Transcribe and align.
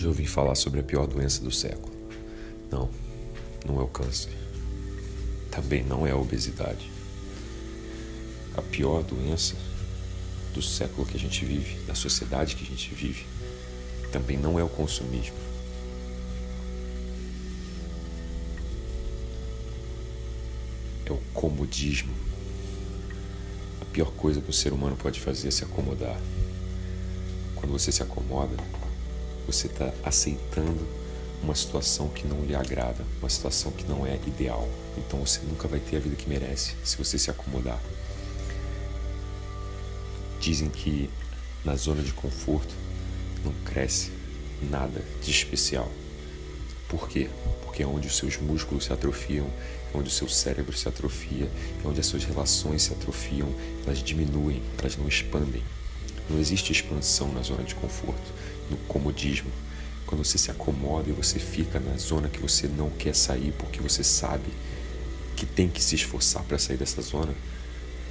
Já 0.00 0.08
ouvi 0.08 0.26
falar 0.26 0.54
sobre 0.54 0.80
a 0.80 0.82
pior 0.82 1.06
doença 1.06 1.42
do 1.42 1.50
século. 1.50 1.92
Não, 2.70 2.88
não 3.66 3.78
é 3.78 3.82
o 3.82 3.86
câncer. 3.86 4.32
Também 5.50 5.84
não 5.84 6.06
é 6.06 6.10
a 6.10 6.16
obesidade. 6.16 6.90
A 8.56 8.62
pior 8.62 9.02
doença 9.02 9.56
do 10.54 10.62
século 10.62 11.06
que 11.06 11.18
a 11.18 11.20
gente 11.20 11.44
vive, 11.44 11.84
da 11.84 11.94
sociedade 11.94 12.56
que 12.56 12.64
a 12.64 12.66
gente 12.66 12.94
vive, 12.94 13.26
também 14.10 14.38
não 14.38 14.58
é 14.58 14.64
o 14.64 14.70
consumismo. 14.70 15.36
É 21.04 21.12
o 21.12 21.18
comodismo. 21.34 22.14
A 23.82 23.84
pior 23.84 24.10
coisa 24.12 24.40
que 24.40 24.48
o 24.48 24.54
ser 24.54 24.72
humano 24.72 24.96
pode 24.96 25.20
fazer 25.20 25.48
é 25.48 25.50
se 25.50 25.62
acomodar. 25.62 26.18
Quando 27.54 27.72
você 27.72 27.92
se 27.92 28.02
acomoda, 28.02 28.56
você 29.50 29.66
está 29.66 29.92
aceitando 30.04 30.86
uma 31.42 31.54
situação 31.54 32.08
que 32.08 32.26
não 32.26 32.44
lhe 32.44 32.54
agrada, 32.54 33.04
uma 33.20 33.28
situação 33.28 33.72
que 33.72 33.84
não 33.84 34.06
é 34.06 34.14
ideal. 34.26 34.68
Então 34.96 35.24
você 35.24 35.40
nunca 35.48 35.66
vai 35.66 35.80
ter 35.80 35.96
a 35.96 36.00
vida 36.00 36.14
que 36.16 36.28
merece 36.28 36.74
se 36.84 36.96
você 36.96 37.18
se 37.18 37.30
acomodar. 37.30 37.80
Dizem 40.38 40.68
que 40.68 41.10
na 41.64 41.76
zona 41.76 42.02
de 42.02 42.12
conforto 42.12 42.74
não 43.44 43.52
cresce 43.64 44.10
nada 44.70 45.02
de 45.22 45.30
especial. 45.30 45.90
Por 46.88 47.08
quê? 47.08 47.28
Porque 47.62 47.82
é 47.82 47.86
onde 47.86 48.08
os 48.08 48.16
seus 48.16 48.36
músculos 48.38 48.84
se 48.84 48.92
atrofiam, 48.92 49.46
é 49.94 49.96
onde 49.96 50.08
o 50.08 50.12
seu 50.12 50.28
cérebro 50.28 50.76
se 50.76 50.88
atrofia, 50.88 51.48
é 51.84 51.88
onde 51.88 52.00
as 52.00 52.06
suas 52.06 52.24
relações 52.24 52.82
se 52.82 52.92
atrofiam, 52.92 53.48
elas 53.84 54.02
diminuem, 54.02 54.62
elas 54.78 54.96
não 54.96 55.06
expandem. 55.08 55.62
Não 56.28 56.38
existe 56.38 56.72
expansão 56.72 57.32
na 57.32 57.42
zona 57.42 57.62
de 57.64 57.74
conforto, 57.74 58.32
no 58.70 58.76
comodismo. 58.78 59.50
Quando 60.06 60.24
você 60.24 60.38
se 60.38 60.50
acomoda 60.50 61.08
e 61.08 61.12
você 61.12 61.38
fica 61.38 61.78
na 61.78 61.96
zona 61.96 62.28
que 62.28 62.40
você 62.40 62.66
não 62.66 62.90
quer 62.90 63.14
sair 63.14 63.52
porque 63.58 63.80
você 63.80 64.02
sabe 64.02 64.50
que 65.36 65.46
tem 65.46 65.68
que 65.68 65.82
se 65.82 65.94
esforçar 65.94 66.42
para 66.44 66.58
sair 66.58 66.76
dessa 66.76 67.00
zona, 67.00 67.34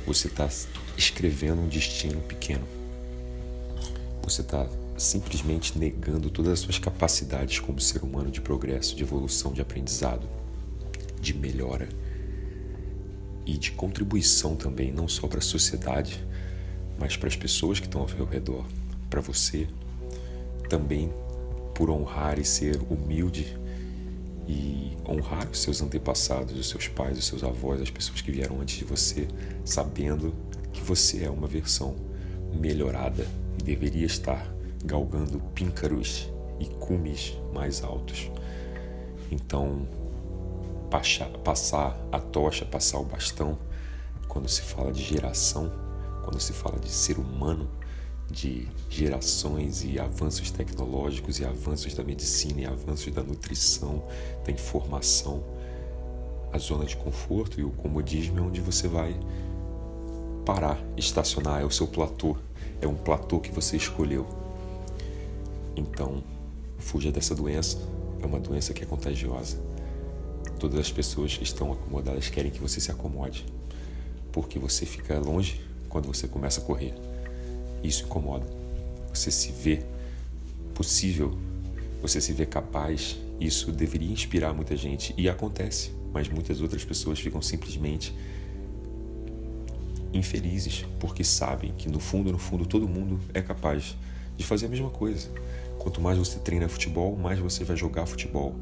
você 0.06 0.28
está 0.28 0.50
escrevendo 0.97 1.61
um 1.61 1.67
destino 1.67 2.22
pequeno. 2.22 2.66
Você 4.23 4.42
está 4.42 4.67
simplesmente 4.97 5.78
negando 5.78 6.30
todas 6.30 6.53
as 6.53 6.59
suas 6.59 6.78
capacidades 6.78 7.59
como 7.59 7.80
ser 7.80 8.03
humano 8.03 8.30
de 8.30 8.41
progresso, 8.41 8.95
de 8.95 9.03
evolução, 9.03 9.53
de 9.53 9.62
aprendizado, 9.62 10.28
de 11.22 11.34
melhora 11.34 11.88
e 13.45 13.58
de 13.58 13.72
contribuição 13.72 14.56
também, 14.56 14.91
não 14.91 15.08
só 15.08 15.28
para 15.28 15.39
a 15.39 15.41
sociedade, 15.41 16.23
mas 17.00 17.16
para 17.16 17.28
as 17.28 17.36
pessoas 17.36 17.80
que 17.80 17.86
estão 17.86 18.02
ao 18.02 18.09
seu 18.09 18.25
redor, 18.25 18.66
para 19.09 19.22
você, 19.22 19.67
também 20.70 21.12
por 21.73 21.89
honrar 21.89 22.39
e 22.39 22.45
ser 22.45 22.80
humilde 22.89 23.58
e 24.48 24.98
honrar 25.08 25.48
os 25.50 25.59
seus 25.59 25.81
antepassados, 25.81 26.58
os 26.58 26.70
seus 26.70 26.88
pais, 26.88 27.17
os 27.17 27.25
seus 27.25 27.44
avós, 27.44 27.81
as 27.81 27.89
pessoas 27.89 28.22
que 28.22 28.31
vieram 28.31 28.62
antes 28.62 28.78
de 28.78 28.86
você, 28.86 29.28
sabendo 29.66 30.34
que 30.72 30.81
você 30.81 31.23
é 31.23 31.30
uma 31.30 31.47
versão 31.47 31.95
melhorada 32.53 33.28
e 33.59 33.64
deveria 33.64 34.06
estar 34.06 34.47
galgando 34.86 35.40
píncaros 35.53 36.30
e 36.59 36.66
cumes 36.66 37.38
mais 37.53 37.84
altos. 37.84 38.30
Então, 39.31 39.88
passar 41.44 41.95
a 42.12 42.20
tocha, 42.20 42.66
passar 42.66 43.00
o 43.00 43.06
bastão, 43.06 43.58
quando 44.28 44.47
se 44.47 44.62
fala 44.62 44.92
de 44.92 45.03
geração, 45.03 45.72
quando 46.23 46.40
se 46.40 46.53
fala 46.53 46.80
de 46.80 46.90
ser 46.90 47.17
humano, 47.17 47.70
de 48.31 48.67
gerações 48.89 49.83
e 49.83 49.99
avanços 49.99 50.52
tecnológicos 50.52 51.39
e 51.39 51.45
avanços 51.45 51.94
da 51.94 52.03
medicina 52.03 52.61
e 52.61 52.66
avanços 52.66 53.13
da 53.13 53.23
nutrição, 53.23 54.03
da 54.45 54.52
informação, 54.52 55.44
a 56.51 56.57
zona 56.57 56.85
de 56.85 56.95
conforto 56.97 57.59
e 57.59 57.63
o 57.63 57.72
comodismo 57.72 58.39
é 58.39 58.41
onde 58.41 58.62
você 58.62 58.88
vai 58.88 59.16
parar, 60.45 60.79
estacionar, 60.97 61.62
é 61.62 61.66
o 61.66 61.72
seu 61.72 61.88
platô, 61.88 62.35
é 62.81 62.88
um 62.88 62.95
platô 62.95 63.39
que 63.39 63.51
você 63.51 63.78
escolheu. 63.78 64.28
Então, 65.75 66.23
fuja 66.78 67.12
dessa 67.12 67.35
doença, 67.35 67.78
é 68.22 68.25
uma 68.25 68.39
doença 68.39 68.73
que 68.73 68.84
é 68.84 68.85
contagiosa. 68.85 69.57
Todas 70.59 70.79
as 70.79 70.91
pessoas 70.91 71.38
que 71.38 71.44
estão 71.44 71.72
acomodadas 71.72 72.29
querem 72.29 72.51
que 72.51 72.59
você 72.59 72.81
se 72.81 72.91
acomode, 72.91 73.45
porque 74.31 74.59
você 74.59 74.85
fica 74.85 75.19
longe 75.19 75.62
quando 75.88 76.07
você 76.07 76.28
começa 76.28 76.59
a 76.59 76.63
correr. 76.63 76.94
Isso 77.84 78.06
incomoda. 78.06 78.45
Você 79.13 79.31
se 79.31 79.51
vê 79.51 79.84
possível, 80.73 81.38
você 82.01 82.22
se 82.22 82.34
vê 82.34 82.45
capaz. 82.45 83.17
Isso 83.40 83.72
deveria 83.72 84.12
inspirar 84.12 84.53
muita 84.53 84.75
gente 84.75 85.13
e 85.17 85.29
acontece, 85.29 85.91
mas 86.13 86.28
muitas 86.28 86.62
outras 86.62 86.84
pessoas 86.84 87.19
ficam 87.19 87.41
simplesmente 87.41 88.13
infelizes 90.13 90.85
porque 91.00 91.23
sabem 91.23 91.72
que 91.78 91.88
no 91.88 92.00
fundo, 92.00 92.31
no 92.31 92.38
fundo, 92.38 92.66
todo 92.66 92.88
mundo 92.88 93.19
é 93.34 93.41
capaz 93.41 93.95
de 94.35 94.45
fazer 94.45 94.66
a 94.66 94.69
mesma 94.69 94.89
coisa. 94.89 95.29
Quanto 95.78 96.01
mais 96.01 96.18
você 96.18 96.39
treina 96.39 96.68
futebol, 96.68 97.16
mais 97.16 97.39
você 97.39 97.63
vai 97.63 97.78
jogar 97.78 98.06
futebol. 98.06 98.56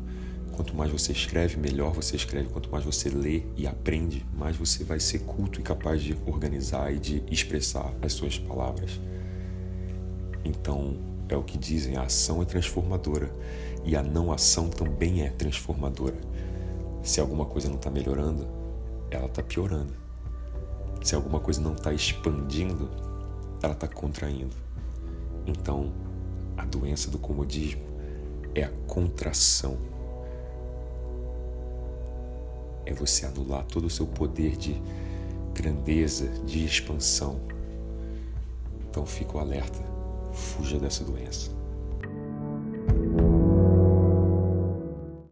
Quanto 0.57 0.75
mais 0.75 0.91
você 0.91 1.11
escreve, 1.11 1.55
melhor 1.55 1.93
você 1.93 2.15
escreve. 2.15 2.49
Quanto 2.49 2.67
mais 2.71 2.83
você 2.83 3.09
lê 3.09 3.43
e 3.55 3.67
aprende, 3.67 4.25
mais 4.33 4.57
você 4.57 4.83
vai 4.83 4.99
ser 4.99 5.19
culto 5.19 5.59
e 5.59 5.63
capaz 5.63 6.01
de 6.01 6.17
organizar 6.25 6.91
e 6.91 6.97
de 6.97 7.23
expressar 7.29 7.93
as 8.01 8.13
suas 8.13 8.39
palavras. 8.39 8.99
Então, 10.43 10.97
é 11.29 11.35
o 11.37 11.43
que 11.43 11.59
dizem: 11.59 11.95
a 11.95 12.01
ação 12.01 12.41
é 12.41 12.45
transformadora 12.45 13.31
e 13.85 13.95
a 13.95 14.01
não 14.01 14.31
ação 14.31 14.67
também 14.67 15.21
é 15.21 15.29
transformadora. 15.29 16.17
Se 17.03 17.21
alguma 17.21 17.45
coisa 17.45 17.69
não 17.69 17.75
está 17.75 17.91
melhorando, 17.91 18.47
ela 19.11 19.27
está 19.27 19.43
piorando. 19.43 19.93
Se 21.03 21.13
alguma 21.13 21.39
coisa 21.39 21.61
não 21.61 21.75
está 21.75 21.93
expandindo, 21.93 22.89
ela 23.61 23.73
está 23.73 23.87
contraindo. 23.87 24.55
Então, 25.45 25.93
a 26.57 26.65
doença 26.65 27.11
do 27.11 27.19
comodismo 27.19 27.83
é 28.55 28.63
a 28.63 28.71
contração. 28.87 29.96
É 32.87 32.93
você 32.93 33.25
anular 33.25 33.65
todo 33.65 33.87
o 33.87 33.89
seu 33.89 34.07
poder 34.07 34.55
de 34.55 34.81
grandeza, 35.53 36.25
de 36.45 36.63
expansão. 36.63 37.37
Então 38.89 39.05
fica 39.05 39.35
o 39.35 39.39
alerta, 39.41 39.79
fuja 40.31 40.79
dessa 40.79 41.03
doença. 41.03 41.51